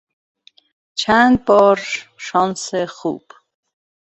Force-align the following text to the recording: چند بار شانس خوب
چند 0.97 1.45
بار 1.45 1.79
شانس 2.17 2.73
خوب 2.75 3.23